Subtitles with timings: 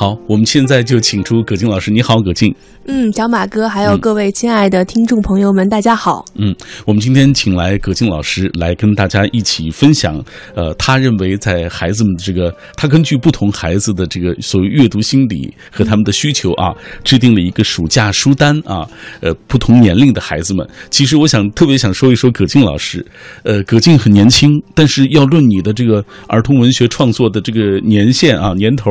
[0.00, 1.90] 好，我们现在就请出葛静老师。
[1.90, 2.54] 你好，葛静。
[2.86, 6.24] 嗯，小马哥，还有各位亲爱的听众朋友们，大家好。
[6.36, 6.54] 嗯，
[6.86, 10.24] 我们今天请来葛静老师来跟大家一起分享。
[10.54, 16.72] 呃，他认为在孩子们的这个，他根据不同孩子的这个所谓阅读心理和他们的需求啊，
[17.02, 18.88] 制定了一个暑假书单啊。
[19.20, 23.04] 呃，不同年龄的孩子们，其实我想特别想说一说葛静老师。
[23.42, 28.90] 呃，葛静很年轻，但是要论你的这个儿童文学创作的这个年限啊、年头，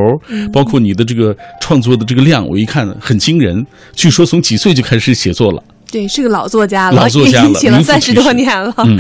[0.52, 3.66] 包括你的这个创作的这个量，我一看很惊人。
[3.94, 8.74] 据说从几岁就开始写作了，对，是个老作家了，老作家了，写了三十多年了。
[8.80, 9.00] 嗯，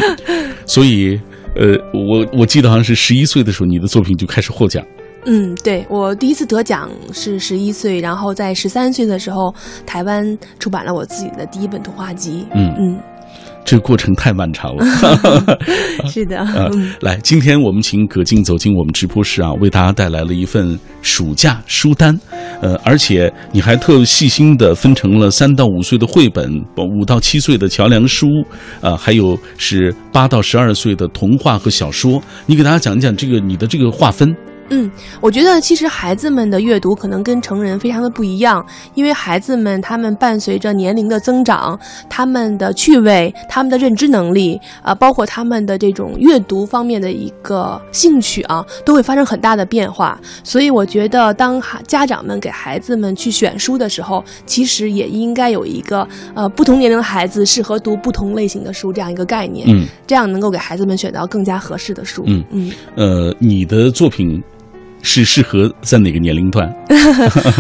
[0.65, 1.19] 所以，
[1.55, 4.85] 呃，我我记得好像是十一岁的时候，你的作品就开始获奖。
[5.25, 9.53] 嗯，对我第一次得奖是十一岁，然后在十三岁的时候，
[9.85, 12.45] 台湾出版了我自己的第一本童话集。
[12.53, 12.97] 嗯嗯。
[13.67, 14.85] 这个过程太漫长了，
[16.09, 16.71] 是的。
[17.01, 22.17] 来，今天我们请葛静走进我们直播室啊，为大家带来了一份暑假书单。
[22.61, 28.27] 呃，而且你还特细心的分成了三到五岁的绘本，五到七岁的桥梁书，
[28.79, 32.23] 呃，还有是八到十二岁的童话和小说。
[32.45, 34.33] 你给大家讲一讲这个你的这个划分。
[34.69, 38.65] 嗯，我觉得其实孩子们的阅读可能跟成人非常的不一样，
[38.95, 41.79] 因为孩子们他们伴随着年龄的增长，
[42.09, 50.19] 他们的趣味、他们的认知能力啊，包括他们的这种阅读方面的一个兴趣啊，都会发生很大的变化。
[50.43, 62.23] 所以我觉得，当家长们给孩子们去选书的时候，其实也应该有一个呃不同年龄的孩子适合读不同类型的书这样一个概念，嗯，这样能够给孩子们选到更加合适的书。
[62.27, 64.43] 嗯嗯，呃，你的作品。
[65.01, 66.73] 是适合在哪个年龄段？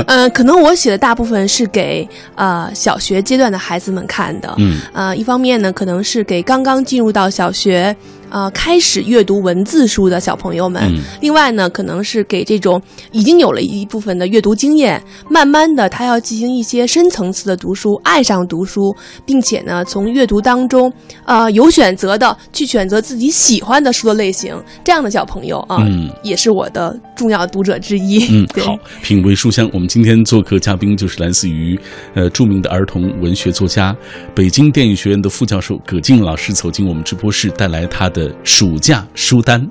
[0.07, 4.53] 嗯， 可能我写的大部分是给呃小学阶段的孩子们看的。
[4.57, 7.95] 嗯，呃，一方面呢，可能是给刚刚进入到小学。
[8.29, 10.83] 呃，开始阅读文字书的小朋友们，
[11.21, 18.93] 另外呢，可能是给这种已经有了一部分的阅读经验，慢慢的他要进行一些深层次的读书，爱上读书，
[19.25, 20.91] 并且呢，从阅读当中，
[21.25, 25.77] 呃，有选择的去选择自己喜欢的书的类型，这样的小朋友啊，
[26.21, 28.27] 也是我的重要读者之一。
[28.29, 31.79] 嗯，好，品味书香，我们今天做客嘉宾就是来自于
[32.13, 33.95] 呃著名的儿童文学作家，
[34.35, 38.11] 北京电影学院的副教授葛静老师走进我们直播室，带来他。
[38.16, 39.63] 的的暑假书单。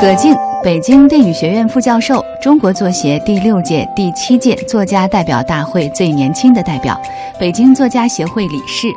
[0.00, 7.00] 葛静，北京电影学院副教授，中国作协第六届、第七届作家代表大会最年轻的代表，
[7.38, 8.88] 北京作家协会理事。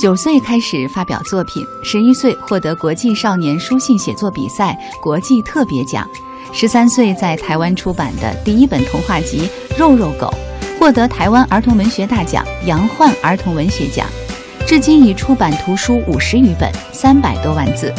[0.00, 6.08] 九岁开始发表作品，十一岁获得国际少年书信写作比赛国际特别奖，
[6.50, 9.46] 十三岁在台湾出版的第一本童话集
[9.78, 10.32] 《肉肉狗》，
[10.80, 14.06] 获得台湾儿童文学大奖杨焕儿童文学奖。
[14.68, 17.90] 至今已出版图书五十余本，三百多万字，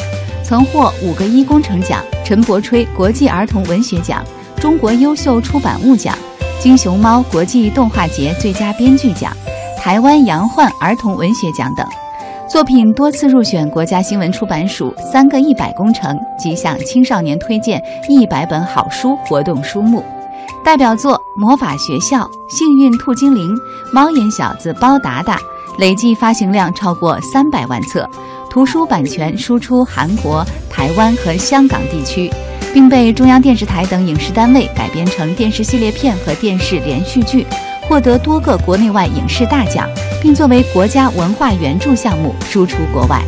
[0.43, 4.23] 曾获五个一工程奖、陈伯吹国际儿童文学奖、
[4.57, 6.15] 中国优秀出版物奖、
[6.59, 9.35] 金熊猫国际动画节最佳编剧奖、
[9.79, 11.83] 台湾杨焕儿童文学奖等。
[12.47, 20.03] 作品多次入选国家新闻出版署“三个一百工程”及向青少年推荐一百本好书活动书目。
[20.63, 23.55] 代表作《魔法学校》《幸运兔精灵》
[23.91, 25.37] 《猫眼小子包达达》。
[25.77, 28.07] 累计发行量超过三百万册，
[28.49, 32.29] 图书版权输出韩国、台湾和香港地区，
[32.73, 37.47] 并被中央电视台等影视单位改编成电视系列片和电视连续剧，
[37.87, 39.87] 获得多个国内外影视大奖，
[40.21, 43.23] 并作为国家文化援助项目输出国外。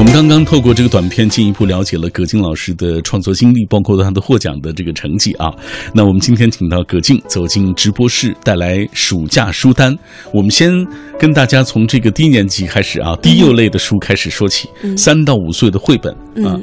[0.00, 5.52] 我们刚刚透过这个短片进一步了解了葛静老师的创作经历，包括他的获奖的这个成绩啊。
[5.92, 9.94] 那我们今天请到葛静走进直播室，带来暑假书单。
[10.32, 10.72] 我们先
[11.18, 16.10] 跟大家从这个低年级开始啊，低幼类的书开始说起，三到五岁的绘本
[16.46, 16.58] 啊。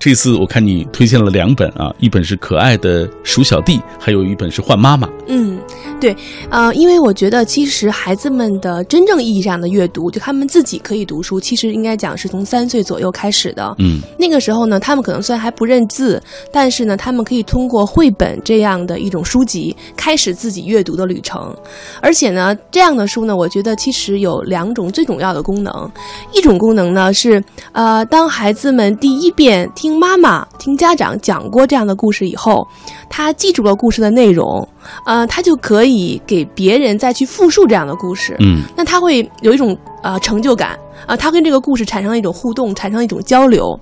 [0.00, 5.06] 这次我看你推荐了两本啊，一本是可爱的鼠小弟，还有一本是换妈妈。
[5.28, 5.60] 嗯，
[6.00, 6.16] 对，
[6.48, 13.74] 呃，因为我觉得其实孩子们的真正意义上的阅读，就他们自己可以读书，其实应该讲是从三岁左右开始的。
[13.78, 21.54] 嗯，那个时候呢，他们可能虽然还不认字，但是呢，他们可以通过绘本这样的一种书籍开始自己阅读的旅程。
[22.00, 25.92] 而且呢，这样的书呢，我觉得其实有两种最重要的功能，
[26.32, 29.89] 一种功能呢是，呃，当孩子们第一遍听。
[29.90, 32.64] 听妈妈、听家长讲过这样的故事以后，
[33.08, 34.66] 他记住了故事的内容，
[35.04, 38.36] 呃，他就可以给别人再去复述这样的故事。
[38.38, 43.78] 嗯，那他会有一种呃成就感，啊，他跟这个故事产生了一种互动，产生了一种交流。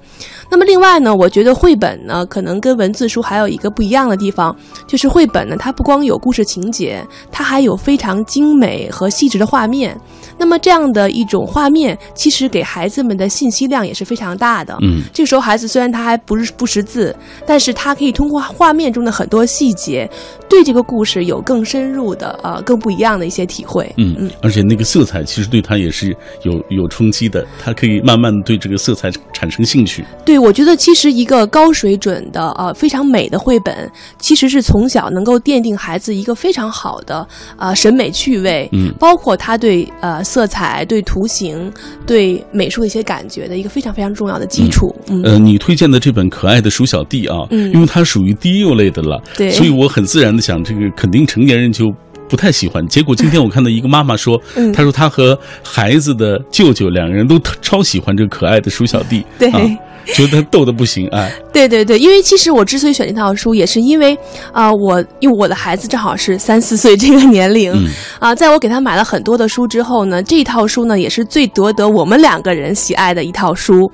[0.50, 4.54] 那么另外呢，我觉得绘本呢，可能跟文字书还有一个不一样的地方，
[4.86, 9.98] 就是绘本呢，它不光有故事情节，它还有非常精美和细致的画面。
[10.38, 14.76] 那么这样的一种画面，其实给孩子们的信息量也是非常大的。
[14.82, 17.14] 嗯，这个时候孩子虽然他还不是不识字，
[17.44, 20.08] 但是他可以通过画面中的很多细节，
[20.48, 23.92] 对这个故事有更深入的呃更不一样的一些体会。
[23.96, 30.04] 嗯嗯，而且那个色彩其实对他也是有有冲击的，他可以慢慢对这个色彩产生兴趣。
[30.24, 37.26] 对，我觉得其实一个高水准的呃非常美的绘本，其实是从小能够奠定孩子一个非常好的
[37.56, 41.72] 呃审美趣味，嗯，包括他对呃色彩、对图形、
[42.06, 44.94] 对美术的一些感觉的一个非常非常重要的基础。
[45.08, 51.92] 嗯，呃，你推荐的这本《可爱的鼠小弟》啊，嗯因为它属于低幼类的了，对所以我很自然的想，这个肯定成年人就。
[52.28, 54.72] 不太喜欢，结果今天我看到一个妈妈说， 嗯。
[54.72, 59.50] 她说她和孩子的舅舅两个人都超喜欢这个可爱的鼠小弟，对。
[59.50, 59.60] 啊，
[60.14, 64.16] 觉得逗得不行，哎，对对对，因为其实我之所以选这套书，也是因为
[64.52, 67.88] 啊、我因为我的孩子正好是三四岁这个年龄，嗯。
[68.18, 73.90] 啊，在我给他买了很多的书之后呢，这套书呢也是最夺得我们两个人喜爱的一套书，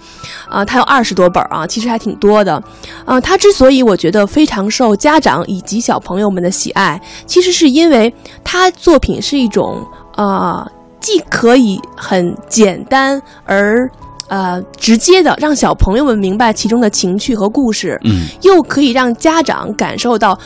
[0.49, 2.63] 啊，它有二十多本啊，其实还挺多的，
[3.05, 8.13] 啊，它之所以我觉得非常受家长以及小朋友们的喜爱，其实是因为
[8.43, 9.85] 它作品是一种
[10.17, 10.67] 啊，
[11.01, 13.91] 既可以很简单而
[14.29, 18.27] 呃直接的让小朋友们明白其中的情趣和故事，嗯。
[18.43, 20.39] 又可以让家长感受到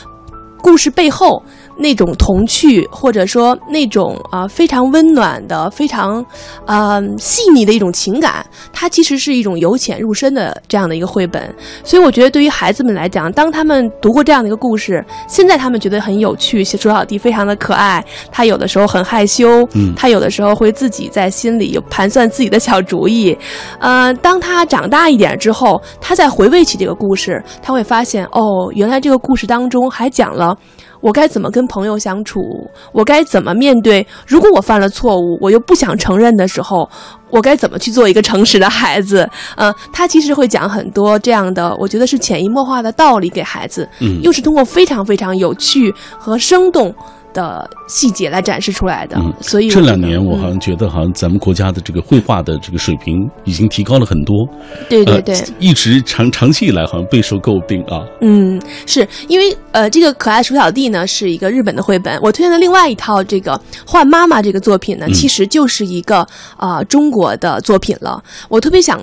[0.61, 1.41] 故事背后
[1.79, 6.23] 那种童趣，或者说那种啊、非常温暖的、非常
[6.65, 8.45] 啊、细腻的一种情感。
[8.71, 11.53] 它其实是一种由浅入深的这样的一个绘本。
[11.83, 23.37] 所以我觉得对于孩子们来讲，当他们读过这样的一个故事，现在他们觉得很有趣，鼠小弟非常的可爱，他有的时候很害羞，嗯他有的时候会自己在心里有盘算自己的小主意。
[23.79, 30.55] 呃，当他长大一点之后，他再回味起这个故事，他会发现哦，原来这个故事当中还讲了。
[31.01, 32.69] 我该怎么跟朋友相处？
[32.91, 34.05] 我该怎么面对？
[34.27, 36.89] 如果我犯了错误，我又不想承认的时候，
[37.29, 39.29] 我该怎么去做一个诚实的孩子？
[39.55, 46.93] 呃，他其实会讲很多这样的，我觉得是潜移默化的道理给孩子，嗯又是通过非常非常有趣和生动
[47.33, 49.17] 的细节来展示出来的。
[49.19, 54.47] 嗯所以这两年我好像嗯觉得，好像咱们国家的这个绘画的这个水平已经提高了很多。
[54.89, 58.03] 对对对，呃，一直长长期以来好像备受诟病啊。
[58.21, 63.53] 嗯，是因为呃，这个可爱鼠小弟呢是一个日本的绘本，我推荐的另外一套这个
[63.85, 66.19] 《换妈妈》这个作品呢，嗯其实就是一个
[66.57, 68.21] 啊、呃中国的作品了。
[68.49, 68.99] 我特别想。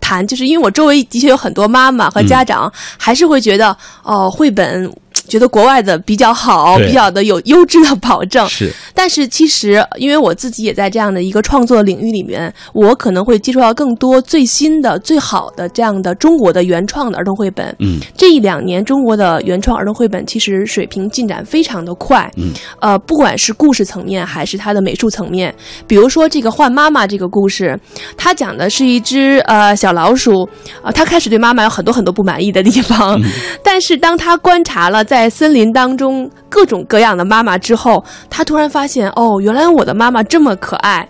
[0.00, 4.90] 谈，就是因为我周围的确有很多妈妈和家长，还是会觉得哦，绘本
[5.28, 8.48] 觉得国外的比较好，比较的有优质的保证。
[8.48, 17.74] 是，但是其实，因为我自己也在这样的一个创作领域里面，我可能会接触到更多最新的、最好的这样的中国的原创的儿童绘本。
[17.80, 22.30] 嗯这一两年，中国的原创儿童绘本其实水平进展非常的快。
[22.36, 25.54] 嗯，呃，不管是故事层面还是它的美术层面，
[25.86, 27.78] 比如说这个换妈妈这个故事，
[28.16, 30.48] 它讲的是一只呃小老鼠，
[30.82, 33.20] 呃，它开始对妈妈有很多很多不满意的地方，
[33.64, 41.08] 但是当它观察了在在森林当中各种各样的妈妈之后，他突然发现，哦，原来我的妈妈这么可爱。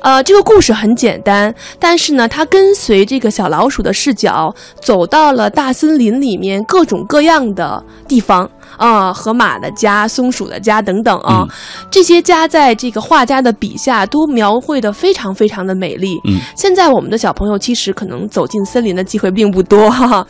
[0.00, 11.46] 呃，这个故事很简单，但是呢，他跟随这个小老鼠的视角，走到了大森林里面各种各样的地方啊、河马的家、松鼠的家等等啊，
[11.90, 16.18] 这些家在这个画家的笔下都描绘的非常非常的美丽。
[16.28, 20.26] 嗯，现在我们的小朋友其实可能走进森林的机会并不多，哈哈。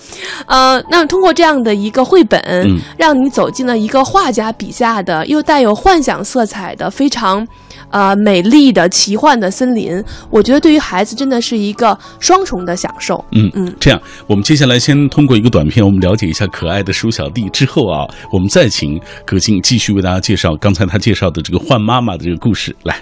[0.46, 7.46] 呃，那通过这样的一个绘本，嗯让你走进了一个画家笔下的又带有幻想色彩的非常。
[7.90, 13.22] 呃，美丽的奇幻的森林，我觉得对于孩子真的是一个双重的享受。
[13.32, 17.48] 嗯嗯这样，我们接下来先通过一个短片，我们了解一下可爱的鼠小弟。
[17.50, 22.74] 之后啊，我们再请葛静继续为大家介绍刚才他介绍的这个换妈妈的这个故事。
[22.84, 22.96] 来，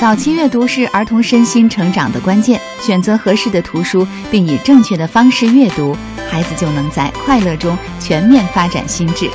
[0.00, 5.96] 早期阅读是儿童身心成长的关键，选择合适的图书，并以正确的方式阅读，
[6.28, 9.28] 孩子就能在快乐中全面发展心智。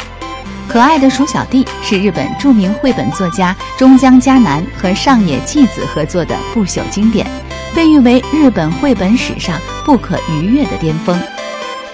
[0.73, 7.27] 可爱的鼠小弟是日本著名绘本作家中江嘉南和上野纪子合作的不朽经典，
[7.75, 11.15] 被誉为日本绘本史上不可逾越的巅峰。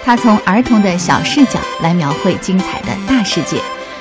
[0.02, 3.58] 他从儿童的小视角来描绘精彩的大世界，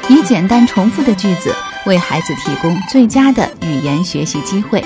[0.08, 1.54] 以简单重复的句子
[1.86, 4.82] 为孩子提供最佳的语言学习机会，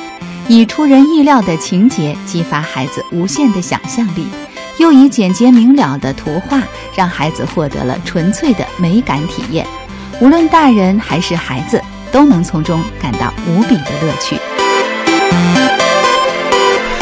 [0.48, 4.26] 以出人意料的情节激发孩子无限的想象力，
[4.80, 6.64] 又以简洁明了的图画
[6.96, 9.64] 让孩子获得了纯粹的美感体验。
[10.24, 14.38] 无论大人还是孩子，都能从中感到无比的乐趣。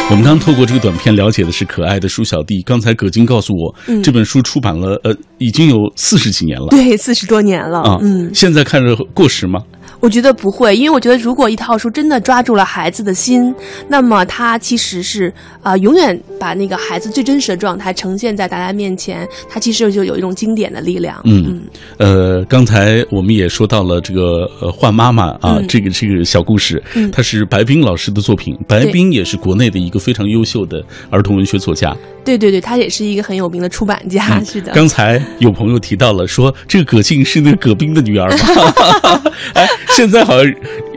[0.09, 2.63] 我们刚透过这个短片了解的是可爱的鼠小弟。
[2.63, 6.65] 刚才葛晶告诉我，嗯这本书出版了，呃，已经有四十几年了。
[6.71, 7.81] 对，四十多年了。
[7.81, 9.61] 啊，嗯，现在看着过时吗？
[10.01, 13.53] 我觉得不会，因为我觉得如果一套书真的抓住了孩子的心，
[13.88, 15.31] 那么它其实是
[15.62, 21.22] 呃永远把那个孩子最真实的状态呈现在大家面前，它其实就有一种经典的力量。
[21.25, 21.62] 嗯
[21.98, 28.58] 呃，刚才我们也说到了这个呃换妈妈啊，嗯这个这个小故事，嗯它是白冰老师的作品。
[28.67, 31.96] 白冰也是国内的一个非常优秀的儿童文学作家。
[32.24, 34.72] 对对对，他也是一个很有名的出版家，嗯是的。
[34.74, 39.22] 刚才有朋友提到了，说这个葛静是那个葛冰的女儿吗？
[39.53, 40.53] 哎， 现在好像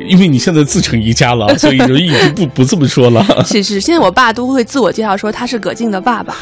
[0.07, 3.25] 因为你现在自成一家了， 所以就一直不不这么说了。
[3.45, 6.35] 是是，现在我爸都会自我介绍说他是葛静的爸爸。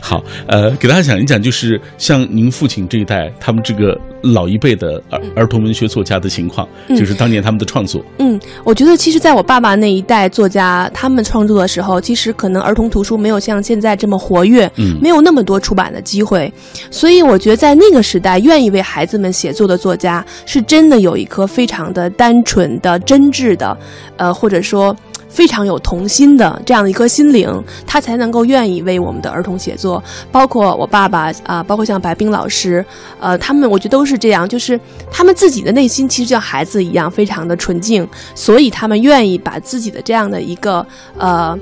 [0.00, 8.04] 好，呃，给大家讲一讲，就是像您父亲这一代，他们这个老一辈的儿儿童文学作家的情况，嗯就是当年他们的创作。
[8.18, 16.52] 嗯，我觉得其实在我爸爸那一代作家他们创作的时候，其实可能儿童图书没有像现在这么活跃，嗯没有那么多出版的机会，
[16.90, 23.76] 所以我觉得在那个时代，愿意为孩子们写作的作家，是真的有一颗非常的单纯的、真挚的，
[24.16, 24.96] 呃，或者说。
[25.38, 27.48] 非常有童心的这样的一颗心灵，
[27.86, 30.02] 他才能够愿意为我们的儿童写作。
[30.32, 32.84] 包括我爸爸啊、包括像白冰老师，
[33.20, 34.78] 呃，他们我觉得都是这样，就是
[35.12, 38.04] 他们自己的内心其实像孩子一样，非常的纯净，
[38.34, 40.84] 所以他们愿意把自己的这样的一个
[41.16, 41.56] 呃，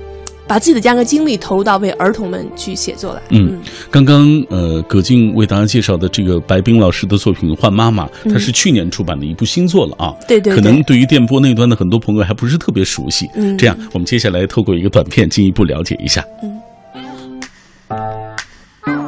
[0.46, 3.22] 把自己的这样一个精力投入到为儿童们去写作来。
[3.30, 3.58] 嗯
[3.90, 10.14] 刚刚呃，葛静为大家介绍的这个白冰老师的作品《换妈妈》，嗯它是去年出版的一部新作了啊。
[10.28, 13.28] 对对对可能对于电波那端的很多朋友还不是特别熟悉。
[13.34, 16.24] 嗯这样，我们接下来透过一个短片进一步了解一下。
[16.42, 16.60] 嗯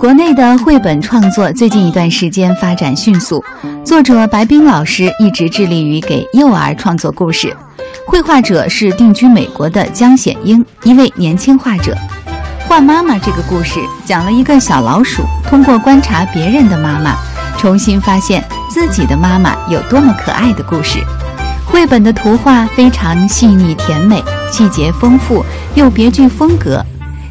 [0.00, 3.42] 国内的绘本创作最近一段时间发展迅速，
[3.84, 7.52] 作者白冰老师一直致力于给幼儿创作故事，
[8.08, 11.94] 绘画者是定居美国的江显英，一位年轻画者。
[12.66, 17.14] 画妈妈这个故事讲了一个小老鼠通过观察别人的妈妈，
[17.58, 21.00] 重新发现自己的妈妈有多么可爱的故事。
[21.66, 26.82] 绘本的图画非常细腻甜美，细节丰富又别具风格，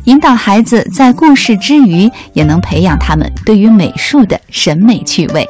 [0.03, 5.43] 引导孩子在故事之余，也能培养他们对于美术的审美趣味。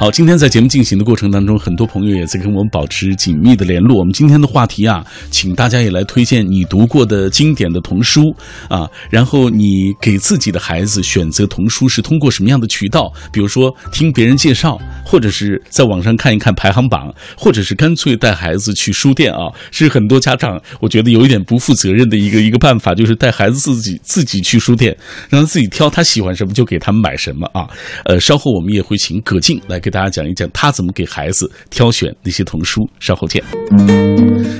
[0.00, 3.98] 好，今天在节目进行的过程当中，很多朋友也在跟我们保持紧密的联络。
[3.98, 8.34] 我们今天的话题啊，请大家也来推荐你读过的经典的童书
[8.70, 13.12] 啊，然后你给自己的孩子选择童书是通过什么样的渠道？
[13.30, 24.96] 比如说听别人介绍，或者是在网上看一看排行榜，或者是干脆带孩子去书店啊，是很多家长我觉得有一点不负责任的一个 一个办法，就是带孩子自己自己去书店，
[25.28, 27.68] 让他自己挑他喜欢什么就给他们买什么啊。
[28.06, 32.88] 呃，稍后我们也会请葛静来给给大家讲一讲他怎么给孩子挑选那些童书。
[33.00, 33.42] 稍后见。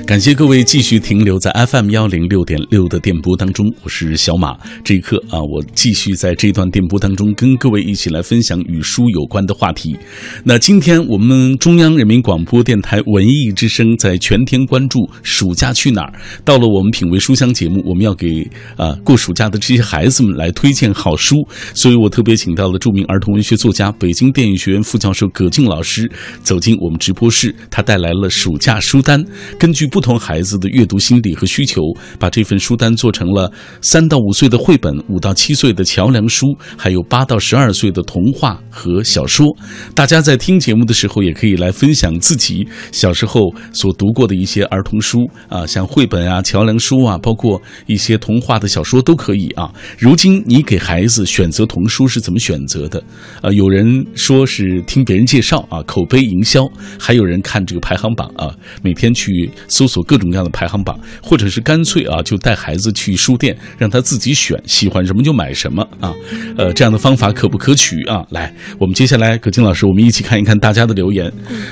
[0.05, 4.57] 感谢各位继续停留在 FM 幺零六点六的电波当中，我是小马。
[4.83, 9.95] 这一刻啊，我继续在这段电波当中跟各位一起来分享与书有关的话题。
[10.43, 18.27] 那今天我们中央人民广播电台文艺之声在全天关注暑假去哪儿，到了我们品味书香节目，我们要给
[18.75, 21.37] 啊过暑假的这些孩子们来推荐好书，
[21.73, 26.09] 所以我特别请到了著名儿童文学作家、北京电影学院副教授葛静老师
[26.43, 29.23] 走进我们直播室，他带来了暑假书单，
[29.59, 31.81] 根据不同孩子的阅读心理和需求，
[32.19, 33.51] 把这份书单做成了
[33.81, 36.47] 三到五岁的绘本，五到七岁的桥梁书，
[36.77, 39.47] 还有八到十二岁的童话和小说。
[39.93, 49.71] 大家在听节目的时候，也可以来分享自己小时候所读过的一些儿童书啊，像绘本啊、桥梁书啊，包括一些童话的小说都可以啊。
[49.97, 53.03] 如今你给孩子选择童书是怎么选择的？
[53.41, 56.63] 呃，有人说是听别人介绍啊，口碑营销；
[56.97, 66.13] 还有人看这个排行榜啊，每天去搜索各种各样的排行榜，或者是干脆啊，就带孩子去书店，让他自己选，喜欢什么就买什么啊。
[66.57, 68.25] 呃，这样的方法可不可取啊？
[68.29, 71.29] 来，我们接下来葛静老师，我们一起看一看大家的留言。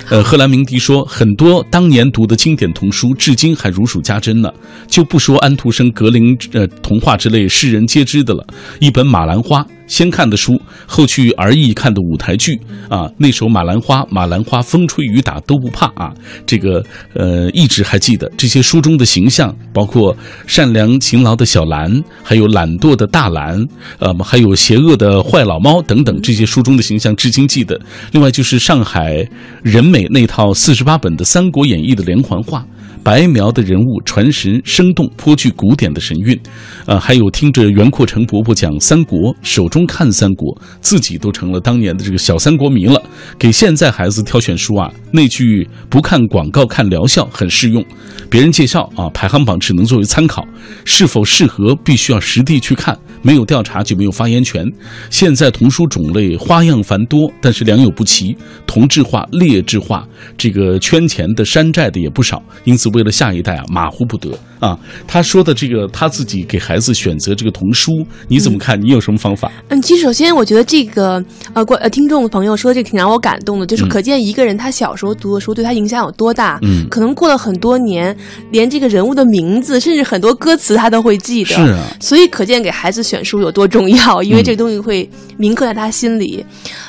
[0.10, 4.52] 呃，贺兰鸣笛说，很多当年读的经典童书，至今还如数家珍呢。
[4.88, 8.46] 就不说安徒生、格林呃童话之类世人皆知的了，
[8.82, 9.64] 一本《马兰花》。
[9.90, 16.14] 先看的书，后去儿艺看的舞台剧啊，那首《马兰花》，马兰花风吹雨打都不怕啊。
[16.46, 16.82] 这个
[17.14, 20.16] 呃，一直还记得这些书中的形象，包括
[20.48, 23.62] 善良勤劳的小兰，还有懒惰的大兰，
[23.98, 27.78] 呃，还有邪恶的坏老猫等等，这些书中的形象至今记得。
[28.12, 29.28] 另外就是上海
[29.64, 32.64] 人美那套四十八本的《三国演义》的连环画。
[33.04, 36.40] 白描的人物传神生动，颇具古典的神韵。
[36.86, 43.02] 呃，还有听着袁阔成伯伯讲三国，手中看三国，自己都成了当年的这个小三国迷了。
[43.38, 47.84] 给现在孩子挑选书啊，那句不看广告看疗效很适用。
[48.30, 50.46] 别人介绍啊，排行榜只能作为参考，
[50.86, 52.98] 是否适合必须要实地去看。
[53.22, 54.66] 没有调查就没有发言权。
[55.10, 62.42] 现在童书种类花样繁多，但是良莠不齐，同质化、劣质化，这个圈钱的、山寨的也不少。
[62.64, 64.30] 因此，为了下一代啊，马虎不得
[64.60, 64.78] 啊。
[65.08, 68.80] 他说的这个他自己给孩子选择这个童书，你怎么看？
[68.82, 69.52] 你有什么方法？
[69.70, 76.60] 嗯，其实首先我觉得这个呃，观呃听众朋友说这个挺让我感动的，就是可见一个人他小时候读的书对他影响有多大。
[76.62, 78.16] 嗯，可能过了很多年，
[78.52, 81.56] 连这个人物的名字，甚至很多歌词他都会记得。
[81.56, 86.46] 是啊，所以可见给孩子选书有多重要，因为这个东西会铭刻在他心里。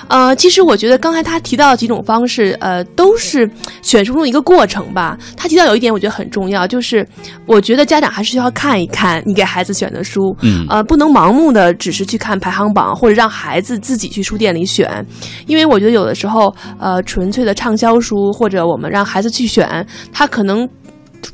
[0.09, 3.49] 呃，其实我觉得刚才他提到的几种方式，呃，都是
[3.81, 5.17] 选书中的一个过程吧。
[5.37, 7.07] 他提到有一点我觉得很重要，就是
[7.47, 15.05] 我觉得家长还是需要看一看你给孩子选的书，嗯呃，不能盲目的只是去看排行榜，或者让孩子自己去书店里选，
[15.47, 20.69] 因为我觉得有的时候，呃，纯粹的畅销书或者我们让孩子去选，他可能。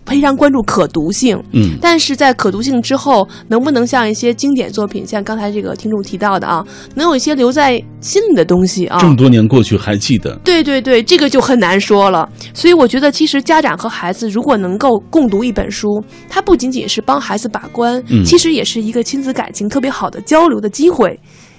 [0.07, 8.99] 非常关注可读性，嗯但是在可读性之后，能不能像一些经典作品，像刚才这个听众提到的啊，能有一些留在心里的东西啊？
[9.01, 10.35] 这么多年过去还记得？
[10.45, 12.29] 对对对，这个就很难说了。
[12.55, 21.19] 所以我觉得，其实家长和孩子如果能够共读一本书，它不仅仅是帮孩子把关，嗯其实也是一个亲子感情特别好的交流的机会。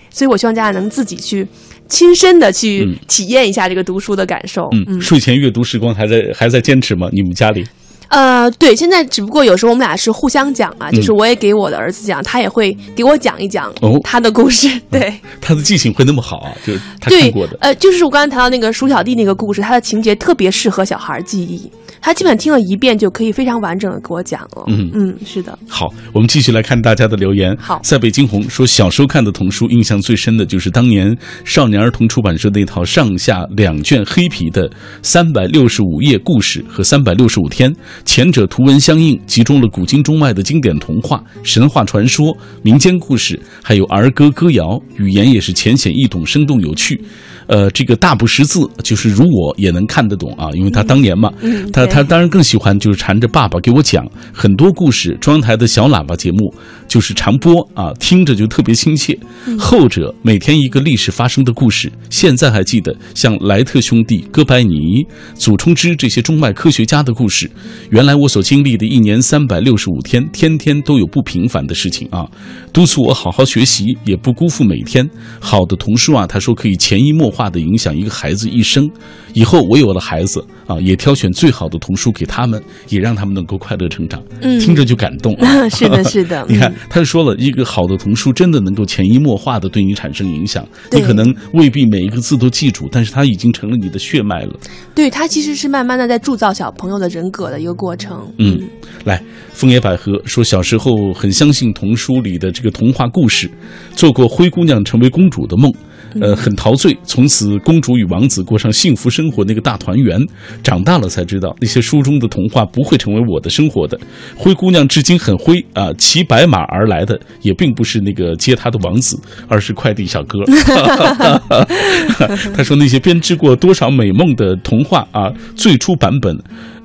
[0.10, 1.46] 所以我希望家长能自己去
[1.89, 4.63] 亲身的去嗯体验一下这个读书的感受。
[4.88, 7.10] 嗯，睡前阅读时光还在还在坚持吗？
[7.12, 7.66] 你们家里？
[8.10, 14.70] 呃，对，现在只不过有时候我们俩是互相讲啊，就是嗯我也给我的儿子讲，他也会给我讲一讲哦他的故事。
[14.90, 16.52] 对，他的记性会那么好啊？
[16.66, 17.58] 就是他对看过的，。
[17.62, 21.70] 呃，就是我刚才谈到那个鼠小弟那个故事，他的情节特别适合小孩记忆，
[22.02, 24.64] 他基本听了一遍就可以非常完整的给我讲了。
[24.68, 27.56] 嗯嗯，是的，好，我们继续来看大家的留言。
[27.60, 34.70] 好塞北惊鸿说，小时候看的童书，印象最深的就是当年少年儿童出版社那套上下两卷黑皮的
[35.02, 37.74] 三百六十五页故事和三百六十五天，
[38.06, 47.01] 前者图文相应，集中了古今中外的经典童话、神话传说、民间故事，还有儿歌歌谣，语言也是浅显易懂、生动有趣。
[47.48, 51.32] 呃，这个大不识字，就是如我也能看得懂啊，因为他当年嘛，
[51.72, 55.18] 他他当然更喜欢就是缠着爸爸给我讲很多故事。
[55.22, 56.53] 中央台的小喇叭节目
[56.88, 59.18] 就是长播啊，听着就特别亲切。
[59.58, 67.50] 后者每天一个历史发生的故事，现在还记得像莱特兄弟、哥白尼、祖冲之这些中外科学家的故事。
[67.90, 72.26] 原来我所经历的一年三百六十五天，天天都有不平凡的事情啊，
[72.72, 75.08] 督促我好好学习，也不辜负每天。
[75.40, 78.90] 好的童书啊，他说可以潜移默化的影响一个孩子一生。
[79.34, 84.22] 以后我有了孩子啊，也挑选最好的童书给他们，也让他们能够快乐成长。
[84.42, 85.70] 嗯听着就感动啊。
[85.70, 86.46] 是的，是的。
[86.50, 90.68] 你看嗯，他就说了一个好的童书，真的能够潜移默化的对你产生影响。
[90.92, 94.53] 你可能未必每一个字都记住，但是它已经成了你的血脉了。
[94.96, 98.27] 对它其实是慢慢的在铸造小朋友的人格的一个过程。
[98.37, 98.59] 嗯，
[99.05, 103.50] 来，枫叶百合说，小时候很相信童书里的这个童话故事，
[103.96, 105.74] 做过灰姑娘成为公主的梦。
[106.22, 110.20] 呃，很陶醉，从此公主与王子过上幸福生活那个大团圆。
[110.64, 114.00] 长大了才知道，那些书中的童话不会成为我的生活的。
[114.36, 120.40] 灰姑娘至今很灰啊，骑白马而来的也并不是那个接她的王子，而是快递小哥。
[122.56, 126.38] 他说那些编织过多少美梦的童话啊，最初版本，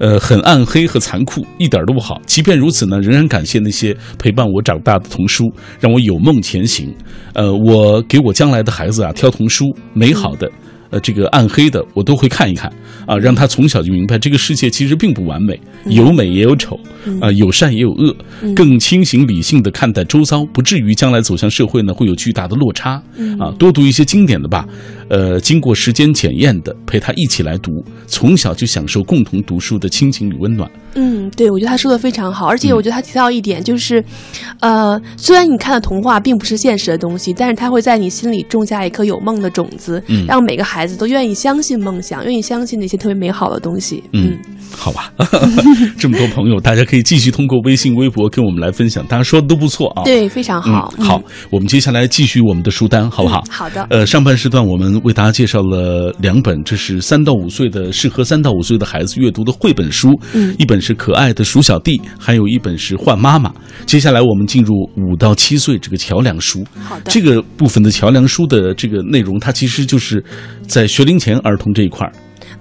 [0.02, 2.20] 呃，很暗黑和残酷，一点都不好。
[2.26, 6.92] 即便如此呢，仍然感谢那些陪伴我长大的童书，让我有梦前行。
[7.34, 10.50] 呃，我给我将来的孩子啊挑童书，美好的。
[10.92, 12.70] 呃，这个暗黑的我都会看一看
[13.06, 16.78] 啊，让他从小就明白这个世界其实并不完美，有美也有丑，
[17.18, 18.14] 啊，有善也有恶，
[18.54, 23.02] 更清醒理性的看待周遭，不至于将来走向社会呢会有巨大的落差
[23.40, 23.50] 啊。
[23.58, 24.68] 多读一些经典的吧，
[25.08, 30.70] 呃，经过时间检验的，陪他一起来读，从小就享受共同读书的亲情与温暖。
[30.94, 34.04] 嗯，对，我觉得他说的非常好，而且嗯我觉得他提到一点就是，
[34.60, 44.02] 呃，虽然你看的童话并不是现实的东西，但是它会在你心里种下一颗有梦的种子，嗯让每个孩子都愿意相信梦想，愿意相信那些特别美好的东西。
[44.12, 44.36] 嗯，
[44.70, 45.12] 好吧，
[45.98, 50.02] 这么多朋友，大家可以继续通过微信、微博跟我们来分享，大家说的都不错啊。
[50.04, 50.92] 对，非常好。
[50.98, 53.42] 嗯，好，我们接下来继续我们的书单，好不好？
[53.48, 63.52] 嗯好的呃，上半时段我们为大家介绍了两本，这是三到五岁的适合三到五岁的孩子阅读的绘本书，嗯一本是可爱的鼠小弟，还有一本是换妈妈。
[63.86, 66.66] 接下来我们进入五到七岁这个桥梁书。
[66.82, 70.22] 好的这个部分的桥梁书的这个内容，它其实就是
[70.66, 72.12] 在学龄前儿童这一块儿。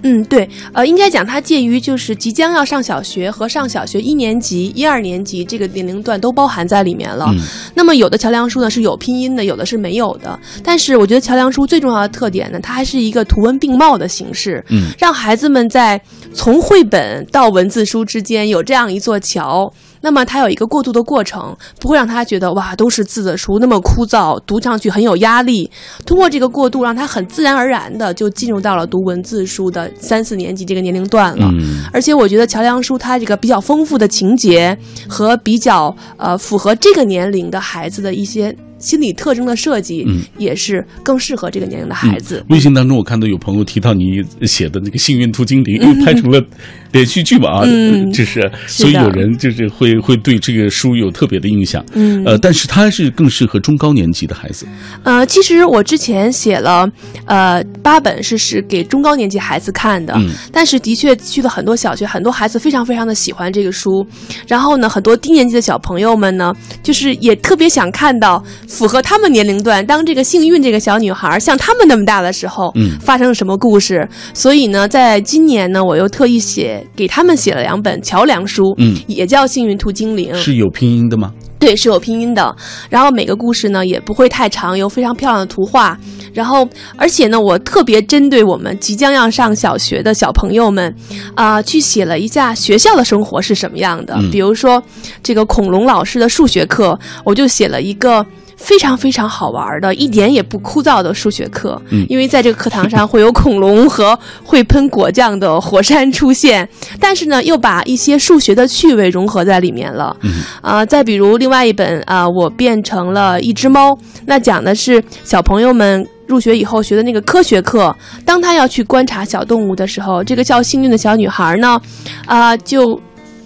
[0.02, 7.26] 嗯，对，呃，应该讲它介于就是即将要上小学和上小学一年级、一二年级这个年龄段都包含在里面了。
[7.28, 7.38] 嗯
[7.74, 10.38] 那么有的桥梁书呢是有拼音的，有的是没有的。
[10.62, 16.00] 但是我觉得桥梁书最重要的特点呢，它还是一个图文并茂的形式，嗯，让孩子们在
[16.34, 19.72] 从绘本到文字书之间有这样一座桥。
[20.02, 25.70] 那么他有一个过渡的过程，不会让他觉得哇都是字的书那么枯燥，读上去很有压力。
[26.04, 31.48] 通过这个过渡，让他很自然而然的就进入到了读文字书的三四年级这个年龄段了。
[31.52, 34.76] 嗯而且我觉得桥梁书它这个比较丰富的情节
[35.08, 42.44] 和比较呃符合这个年龄的孩子的一些心理特征的设计，嗯也是更适合这个年龄的孩子。
[42.50, 46.42] 微信当中，我看到有朋友提到你写的那个《幸运兔精灵》又拍成了
[46.90, 51.82] 连续剧嘛啊，嗯就是所以有人就是会会对这个书有特别的印象。
[51.94, 54.66] 嗯呃，但是它是更适合中高年级的孩子。
[55.04, 56.86] 呃，其实我之前写了
[57.26, 64.04] 呃八本是是给中高年级孩子看的，嗯但是的确去了很多小学，很多孩子非常非常的喜欢这个书。
[64.48, 68.42] 然后呢，很多低年级的小朋友们呢，就是也特别想看到
[68.72, 74.08] 符合他们年龄段，当这个幸运这个小女孩像他们那么大的时候，嗯发生了什么故事。
[74.32, 81.32] 所以呢，在今年呢，我又特意写给他们写了两本桥梁书，嗯也叫《幸运兔精灵》，是有拼音的吗？
[81.58, 82.56] 对，是有拼音的。
[82.88, 85.96] 然后每个故事呢也不会太长，有非常漂亮的图画。
[86.32, 90.92] 然后，而且呢，我特别针对我们即将要上小学的小朋友们，
[91.34, 94.14] 啊、去写了一下学校的生活是什么样的。
[94.16, 94.82] 嗯比如说，
[95.22, 98.24] 这个恐龙老师的数学课，我就写了一个。
[98.62, 101.80] 非常非常好玩的，一点也不枯燥的数学课。
[101.90, 106.68] 嗯因为在这个课堂上会有恐龙和会喷果酱的火山出现，
[107.00, 110.16] 但是呢，又把一些数学的趣味融合在里面了。
[110.22, 117.94] 嗯啊、再比如另外一本啊、我变成了一只猫，那讲的是小朋友们入学以后学的那个科学课。
[118.24, 121.80] 当他要去观察小动物的时候，这个叫幸运的小女孩呢，
[122.26, 123.00] 啊、就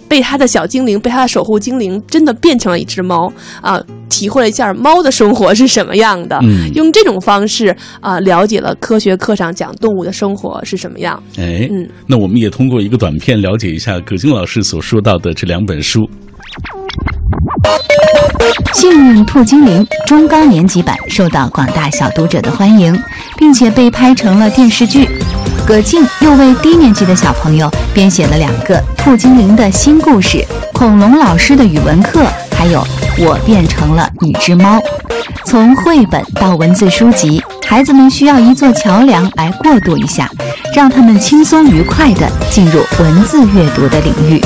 [0.07, 6.39] 被他的小精灵，被他的守护精灵，真的变成了一只猫啊、体会了一下猫的生活是什么样的。
[6.43, 11.21] 嗯用这种方式啊、了解了科学课上讲动物的生活是什么样。
[11.37, 16.09] 哎，嗯那我们也通过一个短片了解一下葛静老师所说到的这两本书。
[18.79, 22.97] 《幸运兔精灵》中高年级版受到广大小读者的欢迎，
[23.37, 25.07] 并且被拍成了电视剧。
[25.67, 32.23] 葛静又为低年级的小朋友编写了两个兔精灵的新故事：恐龙老师的语文课，
[32.57, 32.81] 还有
[33.19, 34.79] 我变成了一只猫。
[35.43, 40.31] 从绘本到文字书籍，孩子们需要一座桥梁来过渡一下，
[40.73, 44.41] 让他们轻松愉快地进入文字阅读的领域。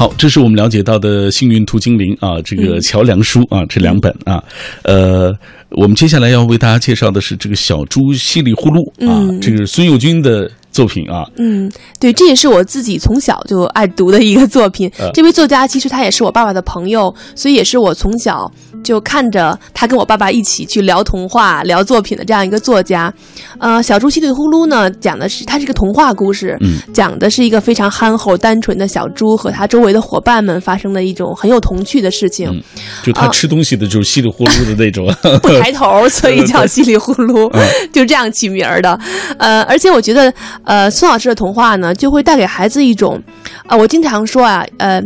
[0.00, 2.80] 好，这是我们了解到的《幸运兔精灵》啊，这个嗯。
[2.80, 4.42] 桥梁书啊，这两本啊，
[4.84, 5.30] 呃，
[5.68, 9.38] 我们接下来要为大家介绍的是这个小猪唏哩呼噜啊，嗯。
[9.42, 14.90] 这个是孙幼军的作品啊，嗯，对，这也是我自己从小就爱读的一个作品。
[14.98, 18.50] 呃这位作家其实他也是我爸爸的朋友，所以也是我从小
[18.82, 23.12] 就看着他跟我爸爸一起去聊童话、聊作品的这样一个作家。
[23.58, 32.48] 呃，小猪稀里呼噜呢，讲的是它是一个童话故事，嗯讲的是一个非常憨厚、单纯的小猪和他周围的伙伴们发生的一种很有童趣的事情。
[32.48, 32.62] 嗯
[33.02, 35.06] 就他吃东西的就是稀里呼噜的那种，
[35.42, 37.50] 不抬头，所以叫 稀里呼噜，
[37.92, 38.98] 就这样起名儿的。
[39.38, 40.32] 呃，而且我觉得，
[40.64, 43.20] 呃，孙老师的童话呢，就会带给孩子一种，
[43.66, 45.02] 啊、我经常说啊，呃。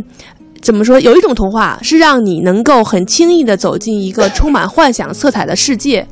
[0.61, 0.99] 怎么说？
[0.99, 6.03] 有一种童话是让你能够很轻易地走进一个充满幻想色彩的世界，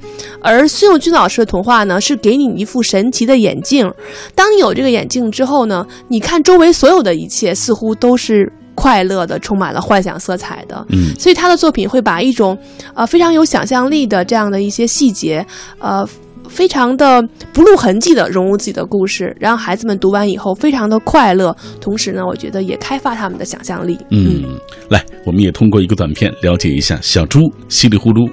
[0.43, 3.91] 而孙幼军老师的童话呢，是给你一副神奇的眼镜。
[4.35, 10.85] 当你有这个眼镜之后呢，你看周围所有的一切似乎都是快乐的，充满了幻想色彩的。
[10.89, 12.55] 嗯所以他的作品会把一种
[12.93, 15.43] 呃非常有想象力的这样的一些细节，
[15.79, 16.07] 呃。
[16.49, 17.21] 非常的
[17.53, 23.97] 不露痕迹的融入自己的故事，让孩子们读完以后非常的快乐，同时呢，我觉得也开发他们的想象力。
[24.11, 24.43] 嗯，
[24.89, 28.29] 来，我们也通过一个短片了解一下小猪稀里呼噜。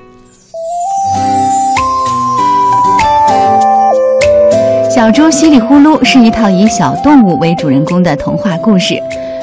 [4.94, 8.94] 小猪稀里呼噜是一套以小动物为主人公的童话故事。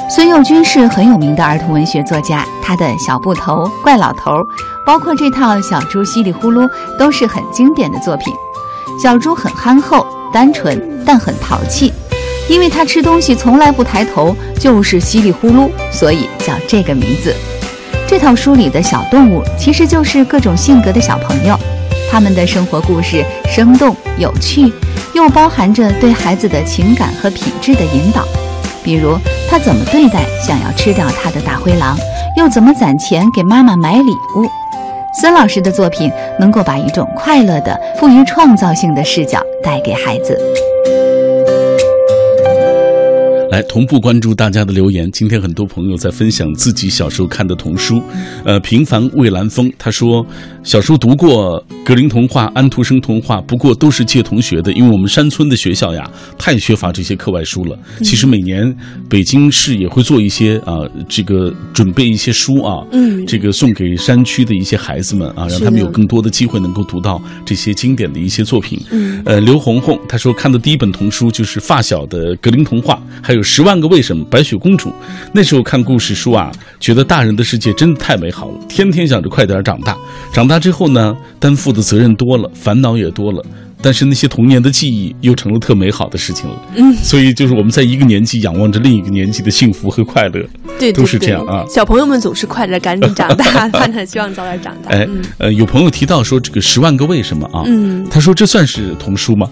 [0.09, 4.31] 孙幼军是很有名的儿童文学作家，他的《小布头》《怪老头》，
[4.85, 6.65] 包括这套《小猪稀里呼噜》，
[6.97, 8.33] 都是很经典的作品。
[9.01, 11.93] 小猪很憨厚、单纯，但很淘气，
[12.49, 17.33] 因为它吃东西从来不抬头，就是稀里呼噜，所以叫这个名字。
[18.07, 21.59] 这套书里的小动物其实就是各种性格的小朋友，
[22.09, 24.71] 他们的生活故事生动有趣，
[25.13, 28.25] 又包含着对孩子的情感和品质的引导。
[28.83, 29.17] 比如，
[29.49, 31.97] 他怎么对待想要吃掉他的大灰狼，
[32.37, 34.47] 又怎么攒钱给妈妈买礼物。
[35.19, 40.39] 孙老师的作品能够把一种快乐的、富于创造性的视角带给孩子。
[43.51, 45.09] 来同步关注大家的留言。
[45.11, 48.01] 今天很多朋友在分享自己小时候看的童书。
[48.43, 50.25] 呃，平凡蔚蓝风他说，
[50.63, 57.77] 小时候读过格林童话、安徒生童话，不过都是借同学的，因为我们山村的学校呀太缺乏这些课外书了。
[57.99, 58.75] 其实每年
[59.09, 60.75] 北京市也会做一些啊，
[61.07, 68.79] 这个准备一些书啊，嗯这个送给山区的一些孩子们啊，让他们有更多的机会能够读到这些经典的一些作品。
[68.91, 74.91] 嗯呃，刘红红他说看的第一本童书就是发小的格林童话，还有《十万个为什么》白雪公主。
[75.33, 79.97] 那时候看故事书啊，觉得大人的世界真的太美好了，天天想着快点长大。
[80.33, 83.43] 长大之后呢，担负的责任多了，烦恼也多了。
[83.79, 90.31] 但是那些童年的记忆又成了特美好的事情了，嗯，所以就是我们在一个年纪仰望着另一个年纪的幸福和快乐，
[90.79, 94.89] 对，对都是这样啊小朋友们总是快着赶紧长大， 盼着希望早点长大。
[94.97, 99.47] 哎嗯，呃，有朋友提到说这个《十万个为什么》啊，嗯他说这算是童书吗？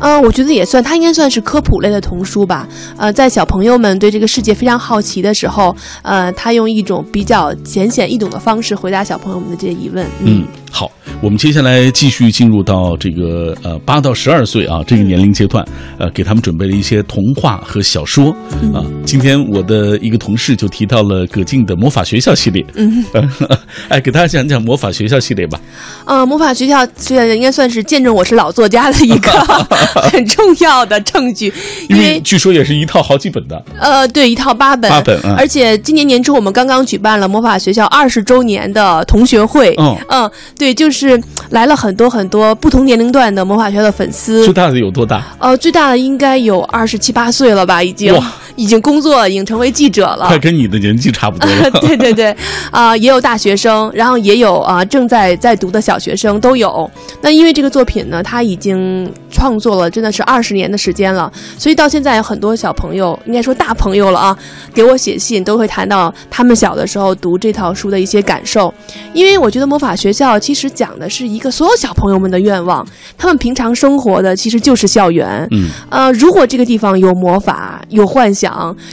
[0.00, 2.66] 呃，我觉得也算，它应该算是科普类的童书吧。
[2.96, 10.06] 呃，在小朋友们对这个世界非常好奇的时候，呃，他用一种比较浅显易懂的方式回答小朋友们的这些疑问。
[10.20, 15.64] 嗯，好，我们接下来继续进入到这个呃八到十二岁啊这个年龄阶段，
[15.98, 18.30] 呃，给他们准备了一些童话和小说
[18.72, 18.84] 啊。
[19.04, 23.04] 今天我的一个同事就提到了葛静的魔法学校系列，嗯，
[23.88, 25.60] 哎，给大家讲讲魔法学校系列吧。
[26.04, 29.30] 呃，魔法学校现在应该算是见证我是老作家的一个
[30.12, 31.52] 很重要的证据，
[31.88, 35.34] 因为据说也是一套好几本的，呃，对，一套八本，八本嗯。
[35.36, 44.44] 而且今年年初我们刚刚举办了魔法学校二十周年的同学会，嗯嗯，对，就是来了很多很多不同年龄段的魔法学校的粉丝。
[44.44, 45.22] 最，大的有多大？
[45.38, 50.38] 呃，最大的应该有二十七八岁了吧，已经哇，已经工作，已经成为记者了快。
[50.38, 51.70] 跟你的年纪差不多了。
[51.80, 52.36] 对对对，
[52.70, 56.90] 啊、也有大学生，然后也有啊、正在在读的小学生都有。
[57.20, 64.38] 那因为这个作品呢，他已经创作了真的是二十年的时间了，所以到现在有很多小朋友，应该说大朋友了啊，
[64.72, 68.72] 给我写信都会谈到他们小的时候读这套书的一些感受。
[69.12, 72.86] 因为我觉得魔法学校其实讲的是一个所有小朋友们的愿望，
[73.16, 75.46] 他们平常生活的其实就是校园。
[75.50, 78.43] 嗯，呃，如果这个地方有魔法、有幻想、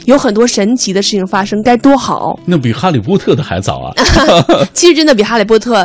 [0.06, 2.38] 有很多神奇的事情发生，该多好！
[2.46, 3.92] 那比哈利波特的还早啊。
[4.74, 5.82] 其实真的比《哈利波特》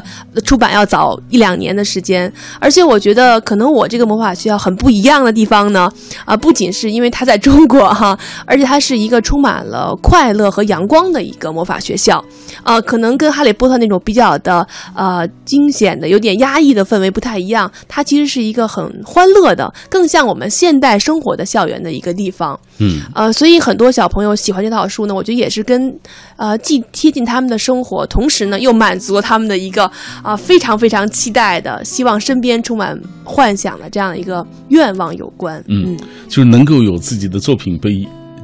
[0.48, 5.92] 出版要早一两年的时间，而且我觉得可能我这个魔法学校很不一样的地方呢，
[6.24, 12.24] 啊、不仅是因为它在中国哈， 而且它是一个充满了快乐和阳光的一个魔法学校，
[12.64, 22.58] 呃，可能跟《哈利波特》那种比较的呃惊险的、有点压抑的氛围不太一样，它其实是一个很欢乐的，更像我们现代生活的校园的一个地方。
[22.80, 25.94] 嗯，呃，所以很多小朋友喜欢这套书呢，我觉得也是跟
[26.38, 35.64] 呃既贴近他们的生活，同时呢又满足了他们的一个啊、非常非常期待的，希望身边充满幻想的这样的一个愿望有关。
[35.68, 35.98] 嗯
[36.28, 37.90] 就是能够有自己的作品被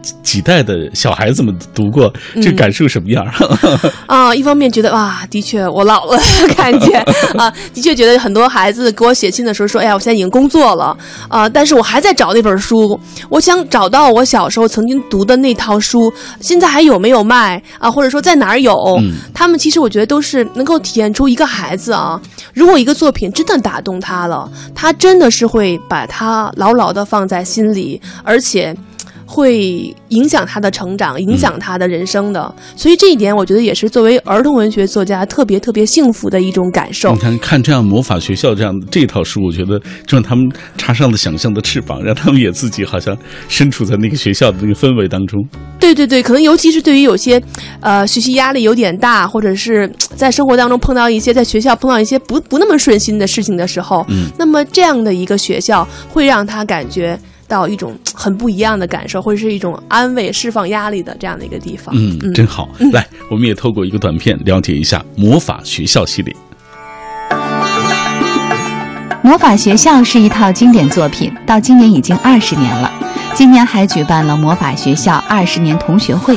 [0.03, 3.25] 几几代的小孩子们读过，这感受什么样？
[4.05, 6.19] 啊，一方面觉得哇，的确我老了，
[6.55, 6.97] 感觉
[7.39, 10.95] 啊，的确觉得很多孩子给我写信的时候说，哎呀，我现在已经工作了
[11.29, 16.11] 啊，但是我还在找那本书，我想找到我小时候曾经读的那套书，
[16.41, 17.89] 现在还有没有卖啊？
[17.89, 18.73] 或者说在哪儿有？
[18.99, 22.19] 嗯他们其实我觉得都是能够体现出一个孩子啊，
[22.53, 28.75] 如果一个作品真的打动他了，他真的是会把它牢牢的放在心里，而且。
[29.33, 37.19] 会影响他的成长，影响他的人生的，所以这一点我觉得也是作为儿童文学作家特别特别幸福的一种感受你。
[37.19, 43.17] 看看这样魔法学校这样这套书，我觉得就让他们插上了想象的翅膀，让他们也自己好像
[43.49, 45.43] 身处在那个学校的那个氛围当中。
[45.79, 47.41] 对对对，可能尤其是对于有些，
[47.81, 57.19] 呃，学习压力有点大，或者是在生活当中碰到一些在学校碰到一些不不那么顺心的事情的时候，嗯，那么这样的一个学校会让他感觉
[57.53, 61.93] 到一种很不一样的感受，或者是一种安慰、释放压力的这样的一个地方。
[61.95, 62.67] 嗯，真好。
[62.91, 66.35] 来，我们也透过一个短片了解一下魔法学校系列。
[69.21, 72.91] 魔法学校是一套经典作品，到今年已经二十年了。
[73.35, 76.35] 今年还举办了魔法学校二十年同学会，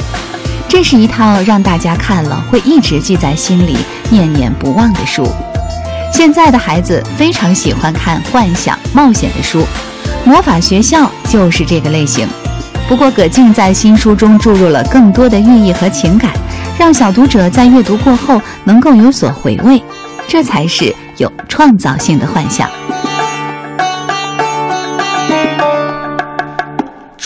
[0.69, 3.79] 这是一套让大家看了会一直记在心里、
[4.11, 5.27] 念念不忘的书。
[6.13, 9.65] 现在的孩子非常喜欢看幻想、冒险的书，
[10.27, 12.27] 魔法学校就是这个类型。
[12.89, 16.33] 不过，葛静在新书中注入了更多的寓意和情感，
[16.77, 19.81] 让小读者在阅读过后能够有所回味，
[20.27, 22.69] 这才是有创造性的幻想。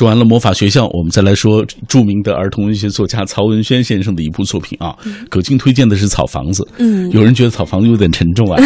[0.00, 4.96] 说完了魔法学校，我们再来说著名的儿童文学作家曹文轩先生的一部作品啊。
[5.28, 8.58] 葛静推荐的是《草房子》，嗯有人觉得《草房子》有点沉重啊。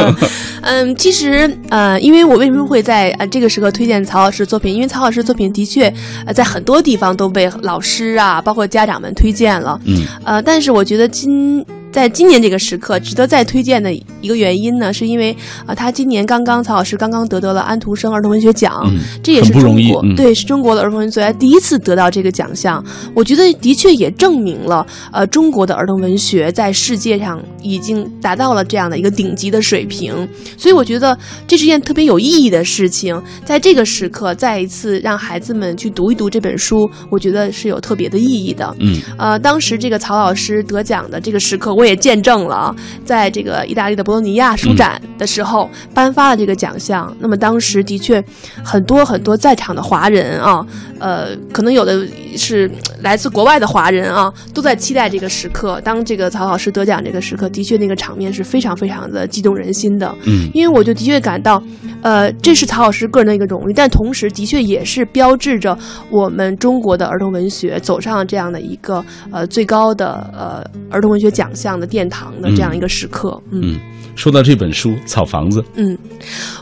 [0.64, 4.74] 嗯，其实呃，因为我为什么会在呃这个时刻推荐曹老师作品？
[4.74, 5.92] 因为曹老师作品的确
[6.24, 9.78] 呃在很多地方都被老师啊，包括家长们推荐了。
[9.84, 11.62] 嗯，呃，但是我觉得今
[11.92, 22.84] 在今年这个时刻，值得再推荐的一个原因呢，是因为啊、呃他今年刚刚曹老师刚刚得得了安徒生儿童文学奖，嗯这也是中很不容易嗯国对是中国的儿童文学第一次得到这个奖项。
[23.14, 33.20] 我觉得的确也证明了呃中国的儿童文学在世界上已经达到了这样的一个顶级的水平，所以我觉得这是件特别有意义的事情。
[33.44, 38.74] 在这个时刻，再一次让孩子们去读一读这本书，我觉得是有特别的意义的。
[38.78, 47.10] 嗯呃，当时这个曹老师得奖的这个时刻，我也见证了啊，在这个意大利的博洛尼亚书展的时候，颁发了这个奖项。
[47.20, 48.22] 那么当时的确
[48.62, 50.64] 很多很多在场的华人啊，
[50.98, 52.70] 呃，可能有的是
[53.02, 55.80] 来自国外的华人啊，都在期待这个时刻。
[55.82, 60.14] 当这个曹老师得奖这个时刻，的确那个场面是非常非常的激动人心的。
[60.26, 61.62] 嗯因为我就的确感到，
[62.02, 65.76] 呃，这是曹老师个人的一个荣誉，但同时的确也是标志着
[66.10, 73.40] 我们中国的儿童文学走上了这样的一个呃最高的呃儿童文学奖项的殿堂的这样一个时刻。
[73.50, 73.80] 嗯嗯，
[74.16, 75.96] 说到这本书《草房子》，嗯，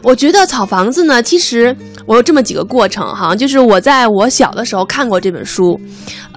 [0.03, 1.75] 我觉得《草房子》呢，其实
[2.07, 5.79] 我有这么几个过程哈，就是我在我小的时候看过这本书，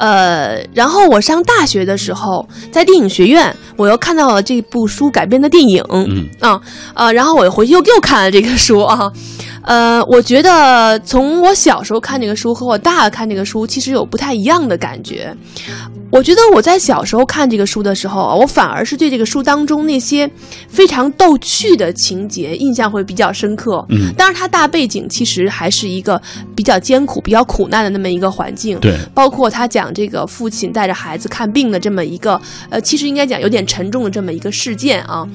[0.02, 6.28] 呃，然后我上大学的时候，在电影学院，我又看到了这部书改编的电影，嗯。
[6.40, 6.60] 啊
[6.96, 9.12] 呃，然后我又回去又又看了这个书啊，
[9.64, 15.36] 呃，我觉得从我小时候看这个书和我大了看这个书，其实有不太一样的感觉。
[16.12, 20.30] 我觉得我在小时候看这个书的时候啊，我反而是对这个书当中那些
[20.68, 23.86] 非常逗趣的情节印象会比较深刻。
[23.90, 26.22] 嗯，当然它大背景其实还是一个
[26.54, 28.78] 比较艰苦、比较苦难的那么一个环境。
[28.80, 35.26] 对，包括他讲这个父亲带着孩子看病的这么一个，呃，其实应该讲有点沉重的这么一个事件啊。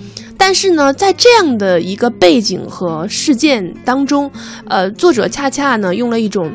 [0.46, 4.30] 但是呢，在这样的一个背景和事件当中，
[4.68, 6.52] 呃，作者恰恰呢用了一种，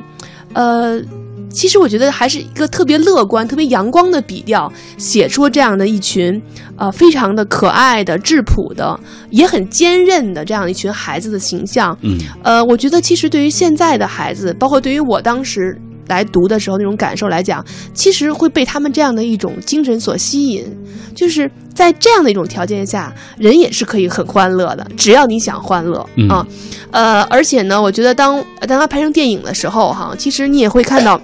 [0.54, 1.01] 呃。
[1.49, 6.41] 其实我觉得还是一个特别乐观、特别阳光的笔调，写出这样的一群，
[6.77, 8.97] 呃，非常的可爱的、质朴的，
[9.32, 11.97] 也很坚韧的这样一群孩子的形象。
[12.04, 15.77] 嗯呃，我觉得其实对于现在的孩子，包括对于我当时
[16.08, 20.66] 来读的时候那种感受来讲，其实会被他们这样的一种精神所吸引，
[21.16, 26.46] 就是在这样的一种条件下，人也是可以很欢乐的，只要你想欢乐、嗯啊。
[26.92, 31.20] 呃，而且呢，我觉得当当他拍成电影的时候，哈，其实你也会看到。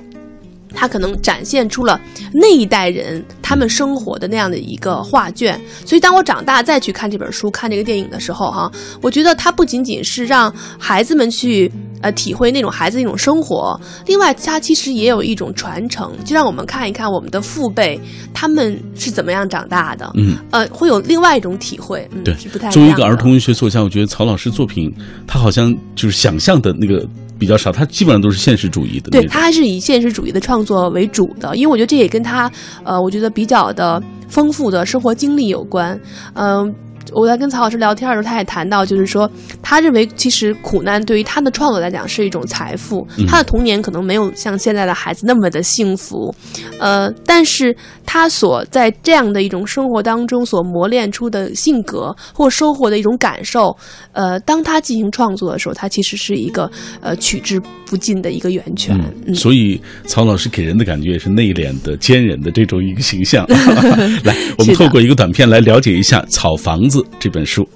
[0.78, 2.00] 他可能展现出了
[2.32, 18.00] 那一代人他们生活的那样的一个画卷，所以当我长大再去看这本书、看这个电影的时候，哈，我觉得它不仅仅是让孩子们去呃体会那种孩子那种生活，另外它其实也有一种传承，就让我们看一看我们的父辈
[18.34, 22.36] 他们是怎么样长大的，嗯，呃，会有另外一种体会，嗯，对。
[22.38, 22.70] 是不太。
[22.70, 24.94] 作为一个儿童文学作家，我觉得曹老师作品，
[25.26, 27.04] 他好像就是想象的那个
[27.38, 29.10] 比较少，他基本上都是现实主义的。
[29.12, 32.52] 对他还是以现实主义的创作为主的，因为我觉得这也跟他
[32.84, 36.00] 呃，我觉得比较的丰富的生活经历有关。
[36.34, 36.74] 嗯、
[37.14, 39.30] 我在跟曹老师聊天的时候，他也谈到，就是说，
[39.62, 43.06] 他认为其实苦难对于他的创作来讲是一种财富。
[43.18, 46.34] 嗯他的童年可能没有像现在的孩子那么的幸福，
[46.80, 53.76] 呃，但是他所在这样的一种生活当中所磨练出的性格或收获的一种感受，
[54.14, 58.98] 呃，当他进行创作的时候，他其实是一个呃取之不尽的一个源泉。
[59.26, 63.46] 嗯，所以曹老师给人的感觉也是内敛的、坚韧的这种一个形象。
[64.24, 67.68] 来，我们透过一个短片来了解一下《草房子》这本书。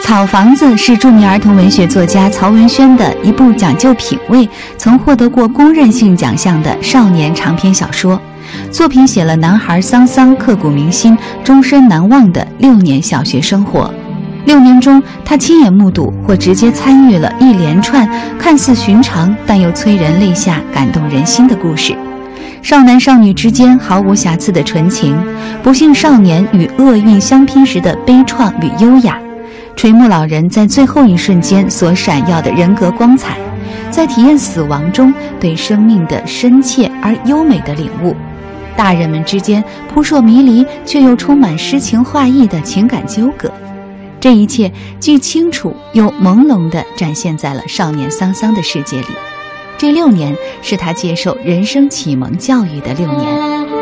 [0.04, 8.20] 《草房子》是著名儿童文学作家曹文轩的一部讲究品味、曾获得过公认性奖项的少年长篇小说。
[8.70, 13.92] 作品写了男孩桑桑刻骨铭心、终身难忘的六年小学生活。
[14.44, 18.06] 六年中，他亲眼目睹或直接参与了一连串
[18.38, 21.96] 看似寻常但又催人泪下、感动人心的故事。
[22.62, 25.18] 少男少女之间毫无瑕疵的纯情，
[25.64, 29.20] 不幸少年与厄运相拼时的悲怆与优雅，
[29.74, 33.36] 垂暮老人在最后一瞬间所闪耀的人格光彩，
[33.90, 38.14] 在体验死亡中对生命的深切而优美的领悟，
[38.76, 43.52] 大人们之间扑朔迷离却又充满诗情画意的情感纠葛，
[44.20, 44.70] 这一切
[45.00, 49.08] 既清楚又朦胧地展现在了少年桑桑的世界里。
[49.82, 53.81] 这六年是他接受人生启蒙教育的六年。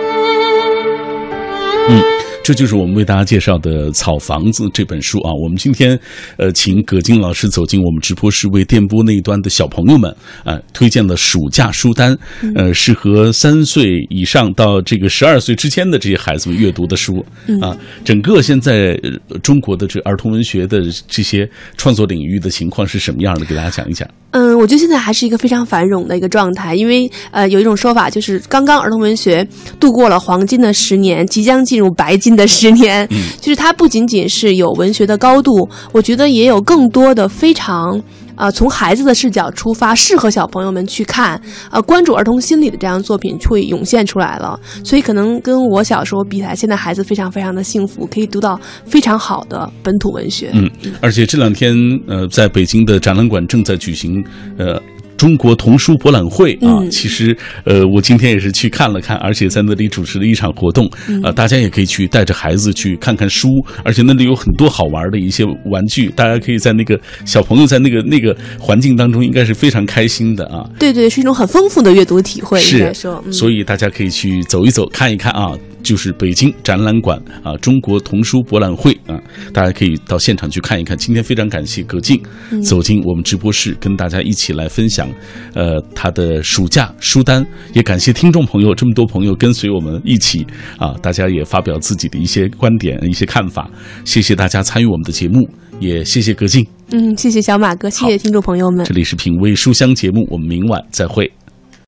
[2.43, 5.31] 这就是我们为大家介绍的《草房子》这本书啊。
[5.33, 5.99] 我们今天
[6.37, 10.11] 呃，请葛静老师走进我们直播室，为电波那一端的小朋友们
[10.43, 12.17] 啊推荐了暑假书单，
[12.57, 17.25] 呃，适合三岁以上到这个十二岁之间的这些孩子们阅读的书
[17.61, 17.77] 啊。
[18.05, 18.99] 整个现在
[19.43, 23.45] 中国的这儿童文学的这些创作领域的情况是什么样的？
[23.45, 24.09] 给大家讲一讲。
[24.33, 29.47] 嗯，我觉得现在还是一个非常繁荣的一个状态，因为呃，有一种说法就是刚刚儿童文学
[29.79, 33.07] 度过了黄金的十年，即将进入白金的十年。
[33.11, 38.01] 嗯，就是它不仅仅是有文学的高度，我觉得也有更多的非常
[38.37, 44.59] 呃从孩子的视角出发，适合小朋友们去看，呃，关注儿童心理的这样作品会涌现出来了。
[44.85, 50.51] 所以可能跟我小时候比起来，现在孩子非常非常的幸福，可以读到非常好的本土文学。
[50.55, 50.71] 嗯，
[51.01, 51.75] 而且这两天
[52.07, 54.25] 呃，在北京的展览馆正在举行
[54.59, 54.81] 呃。
[55.21, 60.91] 中国童书博览会啊，其实呃，我今天也是去看了看，而且在那里主持了一场活动
[61.23, 63.51] 啊，大家也可以去带着孩子去看看书，
[63.85, 70.65] 而且那里有很多好玩的一些玩具，大家可以在那个小朋友在那个那个环境当中，应该是非常开心的啊。
[70.79, 75.53] 对对，是一种很丰富的阅读体会，是说，所以大家可以去走一走，看一看啊。
[75.83, 79.21] 就是北京展览馆啊，中国童书博览会啊，
[79.53, 80.97] 大家可以到现场去看一看。
[80.97, 82.21] 今天非常感谢葛静
[82.63, 85.09] 走进我们直播室，跟大家一起来分享，
[85.55, 87.45] 呃，他的暑假书单。
[87.73, 90.47] 也感谢听众朋友这么多朋友跟随我们一起
[90.79, 93.71] 啊，大家也发表自己的一些观点、一些看法。
[94.05, 96.67] 谢谢大家参与我们的节目，也谢谢葛静。
[96.93, 98.85] 嗯，谢谢小马哥，谢谢听众朋友们。
[98.85, 101.31] 这里是品味书香节目，我们明晚再会。